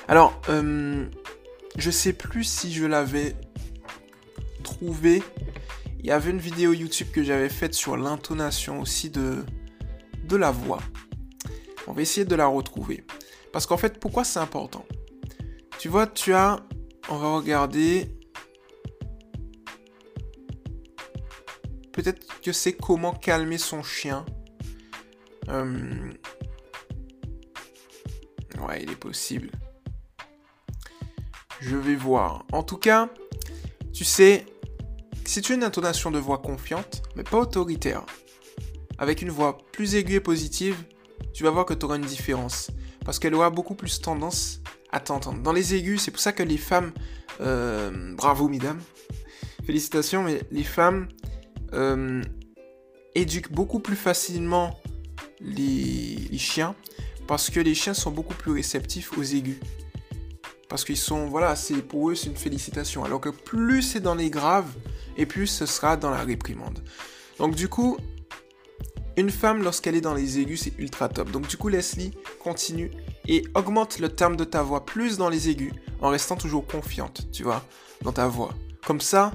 [0.07, 1.05] Alors, euh,
[1.77, 3.35] je sais plus si je l'avais
[4.63, 5.23] trouvé.
[5.99, 9.43] Il y avait une vidéo YouTube que j'avais faite sur l'intonation aussi de,
[10.23, 10.79] de la voix.
[11.87, 13.05] On va essayer de la retrouver.
[13.51, 14.85] Parce qu'en fait, pourquoi c'est important?
[15.79, 16.59] Tu vois, tu as
[17.09, 18.07] on va regarder.
[21.93, 24.25] Peut-être que c'est comment calmer son chien.
[25.49, 26.11] Euh,
[28.67, 29.49] ouais, il est possible.
[31.59, 32.45] Je vais voir.
[32.51, 33.09] En tout cas,
[33.93, 34.45] tu sais,
[35.25, 38.05] si tu as une intonation de voix confiante, mais pas autoritaire,
[38.97, 40.77] avec une voix plus aiguë et positive,
[41.33, 42.69] tu vas voir que tu auras une différence.
[43.05, 45.19] Parce qu'elle aura beaucoup plus tendance Attends.
[45.19, 46.91] Dans les aigus, c'est pour ça que les femmes...
[47.41, 48.79] Euh, bravo, mesdames.
[49.65, 51.07] Félicitations, mais les femmes
[51.73, 52.23] euh,
[53.15, 54.79] éduquent beaucoup plus facilement
[55.41, 56.75] les, chiens
[57.27, 59.59] parce que les chiens sont beaucoup plus réceptifs aux aigus.
[60.69, 63.03] Parce qu'ils sont, voilà, c'est pour eux c'est une félicitation.
[63.03, 64.73] Alors que plus c'est dans les graves,
[65.17, 66.79] et plus ce sera dans la réprimande.
[67.37, 67.97] Donc du coup,
[69.17, 71.31] une femme lorsqu'elle est dans les aigus, c'est ultra top.
[71.31, 72.91] Donc du coup, Leslie continue
[73.27, 77.27] et augmente le terme de ta voix plus dans les aigus, en restant toujours confiante,
[77.31, 77.63] tu vois,
[78.01, 78.53] dans ta voix.
[78.85, 79.31] Comme ça,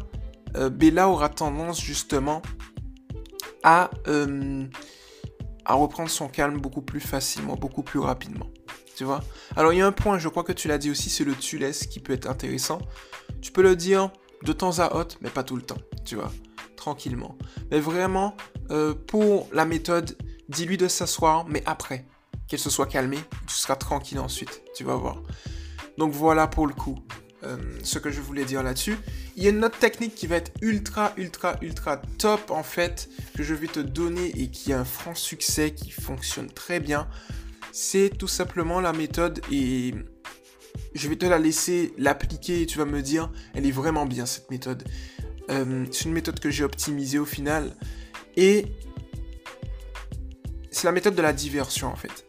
[0.56, 2.42] euh, Bella aura tendance justement
[3.62, 4.66] à, euh,
[5.64, 8.46] à reprendre son calme beaucoup plus facilement, beaucoup plus rapidement.
[8.96, 9.22] Tu vois
[9.56, 11.34] Alors il y a un point, je crois que tu l'as dit aussi, c'est le
[11.34, 12.78] tu laisses qui peut être intéressant.
[13.40, 14.10] Tu peux le dire
[14.44, 16.30] de temps à autre, mais pas tout le temps, tu vois
[16.76, 17.36] Tranquillement.
[17.70, 18.36] Mais vraiment,
[18.70, 20.16] euh, pour la méthode,
[20.48, 22.06] dis-lui de s'asseoir, mais après,
[22.48, 25.22] qu'elle se soit calmée, tu seras tranquille ensuite, tu vas voir.
[25.98, 26.98] Donc voilà pour le coup.
[27.44, 28.96] Euh, ce que je voulais dire là-dessus.
[29.34, 33.08] Il y a une autre technique qui va être ultra, ultra, ultra top en fait,
[33.36, 37.08] que je vais te donner et qui a un franc succès, qui fonctionne très bien.
[37.72, 39.92] C'est tout simplement la méthode et
[40.94, 44.24] je vais te la laisser l'appliquer et tu vas me dire, elle est vraiment bien
[44.24, 44.84] cette méthode.
[45.50, 47.76] Euh, c'est une méthode que j'ai optimisée au final
[48.36, 48.66] et
[50.70, 52.24] c'est la méthode de la diversion en fait.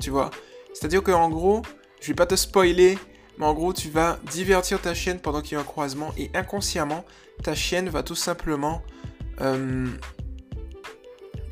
[0.00, 0.30] Tu vois
[0.74, 1.62] C'est-à-dire qu'en gros,
[2.00, 2.98] je vais pas te spoiler
[3.38, 6.30] mais en gros, tu vas divertir ta chienne pendant qu'il y a un croisement et
[6.34, 7.04] inconsciemment,
[7.42, 8.82] ta chienne va tout simplement,
[9.40, 9.86] euh,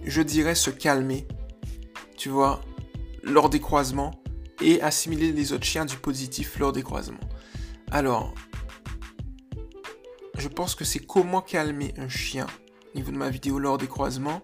[0.04, 1.26] je dirais, se calmer,
[2.16, 2.62] tu vois,
[3.22, 4.12] lors des croisements
[4.62, 7.20] et assimiler les autres chiens du positif lors des croisements.
[7.90, 8.34] Alors,
[10.38, 12.46] je pense que c'est comment calmer un chien
[12.94, 14.42] au niveau de ma vidéo lors des croisements.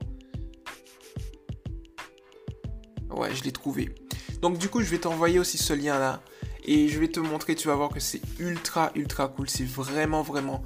[3.12, 3.94] Ouais, je l'ai trouvé.
[4.42, 6.20] Donc du coup, je vais t'envoyer aussi ce lien là
[6.64, 9.48] et je vais te montrer, tu vas voir que c'est ultra, ultra cool.
[9.48, 10.62] C'est vraiment, vraiment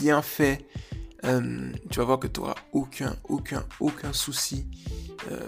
[0.00, 0.66] bien fait.
[1.24, 4.66] Euh, tu vas voir que tu n'auras aucun, aucun, aucun souci.
[5.30, 5.38] Euh,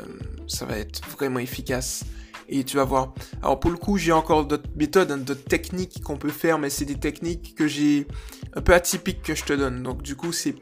[0.48, 2.04] ça va être vraiment efficace.
[2.48, 3.12] Et tu vas voir.
[3.42, 6.70] Alors pour le coup, j'ai encore d'autres méthodes, hein, d'autres techniques qu'on peut faire, mais
[6.70, 8.06] c'est des techniques que j'ai
[8.54, 9.82] un peu atypiques que je te donne.
[9.82, 10.54] Donc du coup, c'est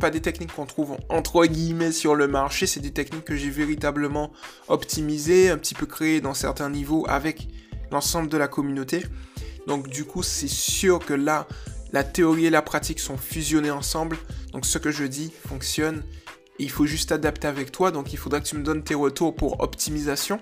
[0.00, 3.50] pas des techniques qu'on trouve entre guillemets sur le marché, c'est des techniques que j'ai
[3.50, 4.32] véritablement
[4.68, 7.48] optimisées, un petit peu créées dans certains niveaux avec
[7.92, 9.04] l'ensemble de la communauté.
[9.66, 11.46] Donc du coup, c'est sûr que là,
[11.92, 14.16] la théorie et la pratique sont fusionnées ensemble.
[14.52, 16.02] Donc ce que je dis fonctionne.
[16.58, 17.90] il faut juste adapter avec toi.
[17.90, 20.40] Donc il faudra que tu me donnes tes retours pour optimisation.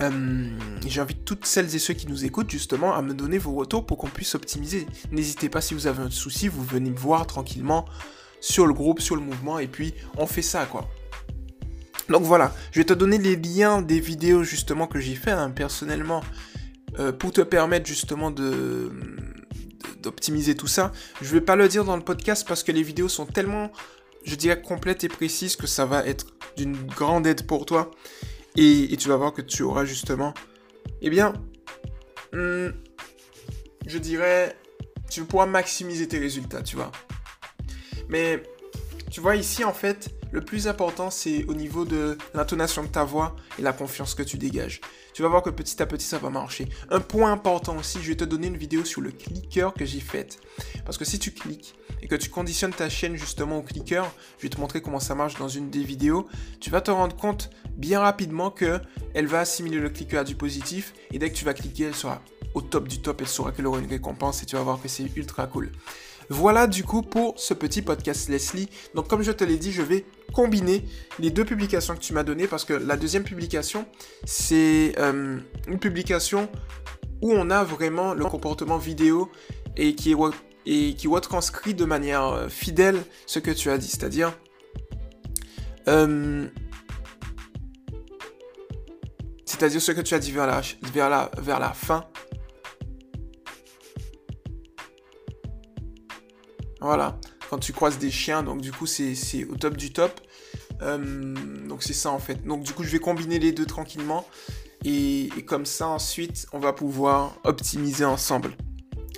[0.00, 0.48] Euh,
[0.86, 3.98] j'invite toutes celles et ceux qui nous écoutent justement à me donner vos retours pour
[3.98, 4.86] qu'on puisse optimiser.
[5.10, 7.84] N'hésitez pas si vous avez un souci, vous venez me voir tranquillement
[8.40, 10.88] sur le groupe, sur le mouvement, et puis on fait ça quoi.
[12.08, 15.50] Donc voilà, je vais te donner les liens des vidéos justement que j'ai fait hein,
[15.50, 16.22] personnellement
[16.98, 18.90] euh, pour te permettre justement de
[20.02, 20.92] d'optimiser tout ça.
[21.20, 23.70] Je vais pas le dire dans le podcast parce que les vidéos sont tellement,
[24.24, 26.26] je dirais, complètes et précises que ça va être
[26.56, 27.90] d'une grande aide pour toi.
[28.56, 30.34] Et, tu vas voir que tu auras justement,
[31.02, 31.34] eh bien,
[32.32, 32.68] hmm,
[33.86, 34.56] je dirais,
[35.08, 36.90] tu pourras maximiser tes résultats, tu vois.
[38.10, 38.42] Mais
[39.10, 43.04] tu vois ici en fait, le plus important, c'est au niveau de l'intonation de ta
[43.04, 44.80] voix et la confiance que tu dégages.
[45.12, 46.68] Tu vas voir que petit à petit, ça va marcher.
[46.90, 50.00] Un point important aussi, je vais te donner une vidéo sur le clicker que j'ai
[50.00, 50.38] faite.
[50.84, 54.04] Parce que si tu cliques et que tu conditionnes ta chaîne justement au clicker,
[54.38, 56.28] je vais te montrer comment ça marche dans une des vidéos,
[56.60, 58.80] tu vas te rendre compte bien rapidement que
[59.14, 61.94] elle va assimiler le clicker à du positif et dès que tu vas cliquer, elle
[61.94, 62.22] sera
[62.54, 64.88] au top du top, elle saura qu'elle aura une récompense et tu vas voir que
[64.88, 65.70] c'est ultra cool.
[66.30, 68.68] Voilà du coup pour ce petit podcast Leslie.
[68.94, 70.84] Donc comme je te l'ai dit, je vais combiner
[71.18, 73.84] les deux publications que tu m'as données parce que la deuxième publication,
[74.24, 76.48] c'est euh, une publication
[77.20, 79.28] où on a vraiment le comportement vidéo
[79.76, 80.16] et qui est
[80.66, 84.32] et retranscrit de manière euh, fidèle ce que tu as dit, c'est-à-dire
[85.88, 86.46] euh,
[89.46, 92.06] c'est-à-dire ce que tu as dit vers la fin
[96.80, 97.18] Voilà,
[97.50, 100.18] quand tu croises des chiens, donc du coup c'est au top du top.
[100.82, 101.34] Euh,
[101.68, 102.46] donc c'est ça en fait.
[102.46, 104.26] Donc du coup je vais combiner les deux tranquillement.
[104.84, 108.56] Et, comme ça ensuite on va pouvoir optimiser ensemble.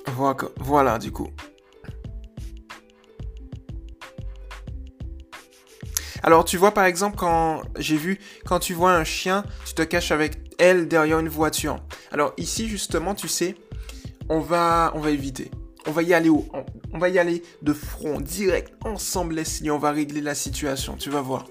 [0.08, 1.28] Voilà, voilà du coup.
[6.24, 9.82] Alors tu vois par exemple quand j'ai vu quand tu vois un chien, tu te
[9.82, 11.76] caches avec elle derrière une voiture.
[12.10, 13.54] Alors ici justement tu sais,
[14.28, 15.52] on va on va éviter
[15.86, 16.44] on va y aller on,
[16.92, 21.10] on va y aller de front, direct, ensemble Leslie, on va régler la situation, tu
[21.10, 21.46] vas voir.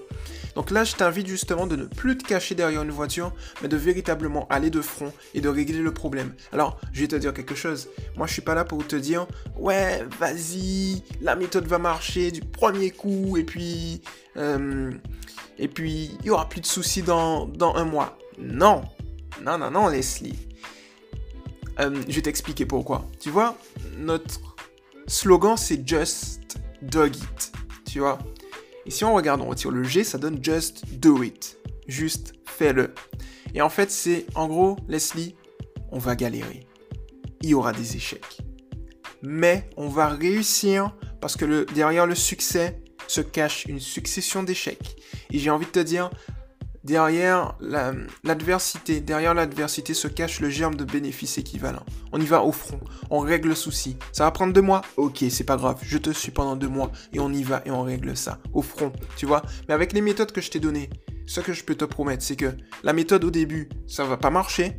[0.54, 3.76] Donc là, je t'invite justement de ne plus te cacher derrière une voiture, mais de
[3.76, 6.34] véritablement aller de front et de régler le problème.
[6.52, 7.88] Alors, je vais te dire quelque chose.
[8.16, 9.26] Moi, je suis pas là pour te dire,
[9.56, 14.02] ouais, vas-y, la méthode va marcher du premier coup, et puis,
[14.36, 14.90] euh,
[15.58, 18.18] et puis, il y aura plus de soucis dans, dans un mois.
[18.38, 18.82] Non.
[19.42, 20.38] Non, non, non, Leslie.
[21.80, 23.06] Euh, je vais t'expliquer pourquoi.
[23.18, 23.56] Tu vois,
[23.96, 24.51] notre
[25.06, 27.52] slogan, c'est Just Do It.
[27.84, 28.18] Tu vois
[28.86, 31.58] Et si on regarde, on retire le G, ça donne Just Do It.
[31.86, 32.94] Juste fais-le.
[33.54, 35.34] Et en fait, c'est en gros, Leslie,
[35.90, 36.66] on va galérer.
[37.42, 38.38] Il y aura des échecs.
[39.22, 44.96] Mais on va réussir parce que derrière le succès se cache une succession d'échecs.
[45.30, 46.10] Et j'ai envie de te dire,
[46.84, 47.56] derrière
[48.24, 51.84] l'adversité, derrière l'adversité se cache le germe de bénéfices équivalent.
[52.12, 53.96] On y va au front, on règle le souci.
[54.12, 54.82] Ça va prendre deux mois?
[54.96, 57.70] Ok, c'est pas grave, je te suis pendant deux mois et on y va et
[57.70, 59.42] on règle ça au front, tu vois?
[59.68, 60.90] Mais avec les méthodes que je t'ai données,
[61.26, 64.30] ce que je peux te promettre, c'est que la méthode au début, ça va pas
[64.30, 64.76] marcher.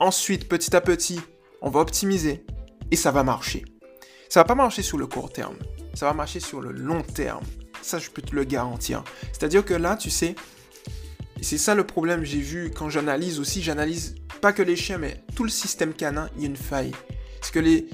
[0.00, 1.20] Ensuite, petit à petit,
[1.60, 2.44] on va optimiser
[2.90, 3.64] et ça va marcher.
[4.28, 5.56] Ça va pas marcher sur le court terme,
[5.94, 7.44] ça va marcher sur le long terme.
[7.82, 9.02] Ça, je peux te le garantir.
[9.32, 10.36] C'est-à-dire que là, tu sais,
[11.42, 14.98] et c'est ça le problème, j'ai vu quand j'analyse aussi, j'analyse pas que les chiens,
[14.98, 16.92] mais tout le système canin, il y a une faille.
[17.40, 17.88] Parce que les,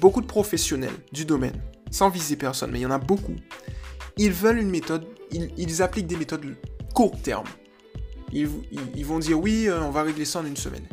[0.00, 1.54] beaucoup de professionnels du domaine,
[1.92, 3.36] sans viser personne, mais il y en a beaucoup,
[4.16, 6.56] ils veulent une méthode, ils, appliquent des méthodes
[6.94, 7.46] court terme.
[8.32, 8.48] Ils,
[9.06, 10.88] vont dire oui, euh, on va régler ça en une semaine.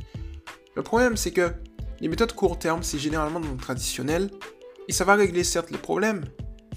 [0.76, 1.52] Le problème, c'est que
[2.00, 4.30] les méthodes court terme, c'est généralement dans le traditionnel,
[4.88, 6.26] et ça va régler certes les problèmes,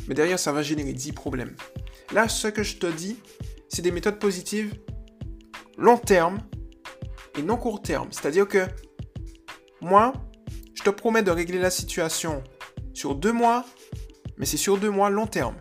[0.08, 1.54] mais derrière, ça va générer 10 problèmes.
[2.14, 3.18] Là, ce que je te dis,
[3.68, 4.74] c'est des méthodes positives
[5.76, 6.38] long terme
[7.38, 8.08] et non court terme.
[8.10, 8.66] C'est-à-dire que
[9.80, 10.12] moi,
[10.74, 12.42] je te promets de régler la situation
[12.92, 13.64] sur deux mois,
[14.38, 15.56] mais c'est sur deux mois long terme.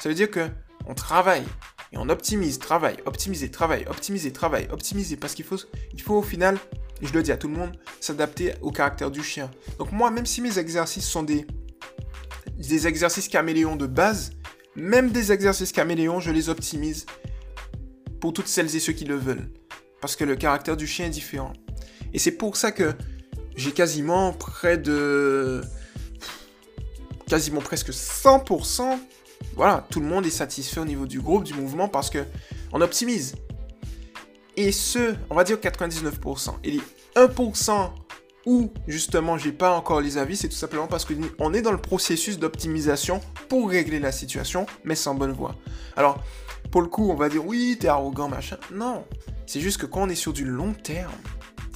[0.00, 0.48] Ça veut dire que
[0.86, 1.44] on travaille
[1.92, 5.56] et on optimise, travaille, optimiser, travail, optimiser, travail, optimiser, parce qu'il faut,
[5.92, 6.58] il faut au final,
[7.02, 9.50] je le dis à tout le monde, s'adapter au caractère du chien.
[9.78, 11.46] Donc moi, même si mes exercices sont des,
[12.56, 14.32] des exercices caméléons de base,
[14.74, 17.06] même des exercices caméléons, je les optimise
[18.26, 19.48] pour toutes celles et ceux qui le veulent.
[20.00, 21.52] Parce que le caractère du chien est différent.
[22.12, 22.92] Et c'est pour ça que
[23.54, 25.60] j'ai quasiment près de...
[27.28, 28.98] quasiment presque 100%.
[29.54, 32.24] Voilà, tout le monde est satisfait au niveau du groupe, du mouvement, parce que
[32.72, 33.36] on optimise.
[34.56, 36.54] Et ce, on va dire 99%.
[36.64, 36.80] Et les
[37.14, 37.90] 1%
[38.46, 41.80] où justement j'ai pas encore les avis, c'est tout simplement parce qu'on est dans le
[41.80, 45.56] processus d'optimisation pour régler la situation, mais sans bonne voie.
[45.96, 46.22] Alors,
[46.70, 48.56] pour le coup, on va dire oui, t'es arrogant, machin.
[48.72, 49.04] Non,
[49.46, 51.12] c'est juste que quand on est sur du long terme,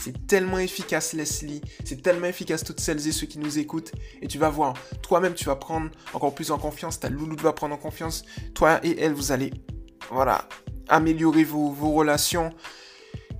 [0.00, 1.60] c'est tellement efficace, Leslie.
[1.84, 3.92] C'est tellement efficace, toutes celles et ceux qui nous écoutent.
[4.22, 7.00] Et tu vas voir, toi-même, tu vas prendre encore plus en confiance.
[7.00, 8.24] Ta louloute va prendre en confiance.
[8.54, 9.52] Toi et elle, vous allez,
[10.10, 10.48] voilà,
[10.88, 12.50] améliorer vos, relations.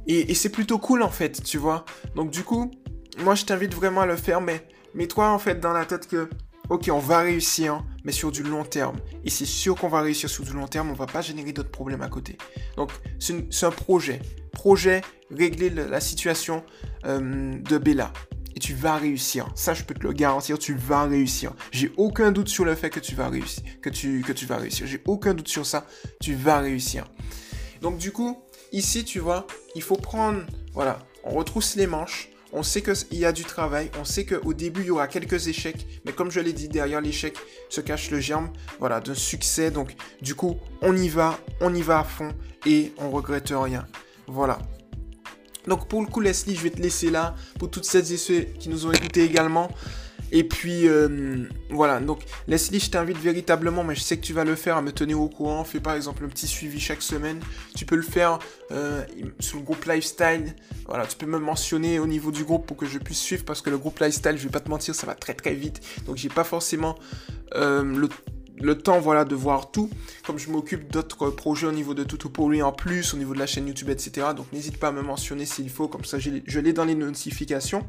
[0.07, 1.87] Et, et c'est plutôt cool, en fait, tu vois.
[2.15, 2.71] Donc, du coup,
[3.19, 4.41] moi, je t'invite vraiment à le faire.
[4.41, 6.29] Mais mets-toi, en fait, dans la tête que
[6.71, 8.97] ok, on va réussir, mais sur du long terme.
[9.25, 11.71] Et c'est sûr qu'on va réussir sur du long terme, on va pas générer d'autres
[11.71, 12.39] problèmes à côté.
[12.77, 14.23] Donc, c'est un projet.
[14.53, 16.65] Projet, régler la situation
[17.05, 18.13] euh, de Bella.
[18.55, 19.49] Et tu vas réussir.
[19.55, 21.53] Ça, je peux te le garantir, tu vas réussir.
[21.73, 23.63] J'ai aucun doute sur le fait que tu vas réussir.
[23.83, 24.87] Que tu, que tu vas réussir.
[24.87, 25.87] J'ai aucun doute sur ça.
[26.21, 27.05] Tu vas réussir.
[27.81, 28.43] Donc, du coup,
[28.73, 30.43] ici, tu vois, il faut prendre.
[30.73, 34.53] Voilà, on retrousse les manches on sait qu'il y a du travail, on sait qu'au
[34.53, 37.37] début il y aura quelques échecs, mais comme je l'ai dit, derrière l'échec
[37.69, 39.71] se cache le germe, voilà, d'un succès.
[39.71, 42.33] Donc du coup, on y va, on y va à fond
[42.67, 43.87] et on regrette rien.
[44.27, 44.59] Voilà.
[45.67, 48.41] Donc pour le coup, Leslie, je vais te laisser là pour toutes celles et ceux
[48.41, 49.71] qui nous ont écoutés également.
[50.33, 52.01] Et puis, euh, voilà.
[52.01, 54.93] Donc, Leslie, je t'invite véritablement, mais je sais que tu vas le faire, à me
[54.93, 55.65] tenir au courant.
[55.65, 57.41] Fais par exemple un petit suivi chaque semaine.
[57.75, 58.39] Tu peux le faire
[58.71, 59.05] euh,
[59.41, 60.55] sur le groupe Lifestyle.
[60.87, 63.63] Voilà, tu peux me mentionner au niveau du groupe pour que je puisse suivre parce
[63.63, 65.81] que le groupe Lifestyle, je vais pas te mentir, ça va très très vite.
[66.07, 66.97] Donc, j'ai pas forcément
[67.55, 68.09] euh,
[68.63, 69.91] le temps de voir tout
[70.27, 73.33] comme je m'occupe d'autres projets au niveau de tout pour lui en plus au niveau
[73.33, 76.19] de la chaîne YouTube etc donc n'hésite pas à me mentionner s'il faut comme ça
[76.19, 77.87] je l'ai dans les notifications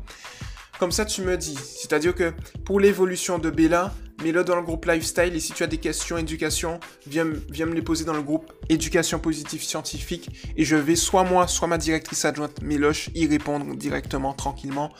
[0.82, 1.56] comme ça, tu me dis.
[1.56, 2.34] C'est-à-dire que
[2.65, 5.36] pour l'évolution de Bella, mets-le dans le groupe Lifestyle.
[5.36, 8.52] Et si tu as des questions éducation, viens, viens me les poser dans le groupe
[8.67, 10.32] Éducation positive scientifique.
[10.58, 14.91] Et je vais, soit moi, soit ma directrice adjointe Méloche, y répondre directement, tranquillement.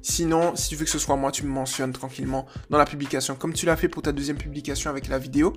[0.00, 3.34] Sinon, si tu veux que ce soit moi, tu me mentionnes tranquillement dans la publication,
[3.34, 5.52] comme tu l'as fait pour ta deuxième publication avec la vidéo.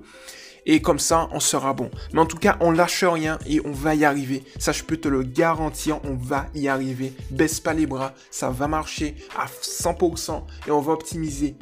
[0.66, 1.90] Et comme ça, on sera bon.
[2.12, 4.44] Mais en tout cas, on lâche rien et on va y arriver.
[4.58, 7.12] Ça, je peux te le garantir, on va y arriver.
[7.30, 11.56] Baisse pas les bras, ça va marcher à 100% et on va optimiser.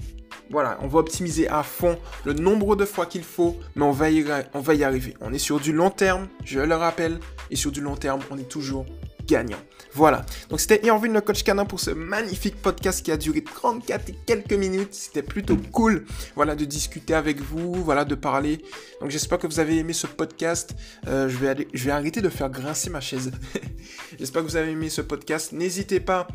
[0.50, 4.10] Voilà, on va optimiser à fond le nombre de fois qu'il faut, mais on va,
[4.10, 5.14] y, on va y arriver.
[5.20, 8.36] On est sur du long terme, je le rappelle, et sur du long terme, on
[8.36, 8.84] est toujours
[9.26, 9.58] gagnant.
[9.94, 10.24] Voilà.
[10.48, 14.16] Donc c'était Irvine le coach canin pour ce magnifique podcast qui a duré 34 et
[14.26, 14.94] quelques minutes.
[14.94, 18.62] C'était plutôt cool, voilà, de discuter avec vous, voilà, de parler.
[19.00, 20.74] Donc j'espère que vous avez aimé ce podcast.
[21.06, 23.32] Euh, je, vais arrêter de faire grincer ma chaise.
[24.18, 25.52] j'espère que vous avez aimé ce podcast.
[25.52, 26.26] N'hésitez pas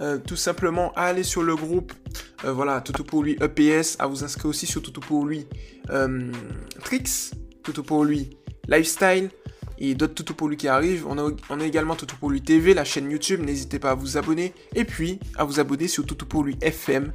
[0.00, 1.92] euh, tout simplement à aller sur le groupe,
[2.44, 5.46] euh, voilà, Toutou pour lui EPS, à vous inscrire aussi sur Toutou pour lui
[6.82, 7.32] Tricks,
[7.62, 8.36] Toutou pour lui
[8.68, 9.30] Lifestyle
[9.78, 11.06] et d'autres Toutou pour lui qui arrivent.
[11.06, 13.40] On a, a également Toutou pour lui TV, la chaîne YouTube.
[13.42, 14.54] N'hésitez pas à vous abonner.
[14.74, 17.12] Et puis, à vous abonner sur Toutou pour lui FM.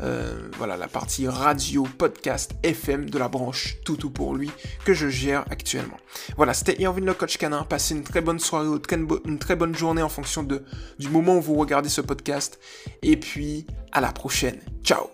[0.00, 4.50] Euh, voilà, la partie radio, podcast, FM de la branche Toutou pour lui
[4.84, 5.96] que je gère actuellement.
[6.36, 7.64] Voilà, c'était Irvin le coach canin.
[7.64, 8.80] Passez une très bonne soirée ou
[9.24, 10.62] une très bonne journée en fonction de,
[10.98, 12.58] du moment où vous regardez ce podcast.
[13.02, 14.60] Et puis, à la prochaine.
[14.82, 15.08] Ciao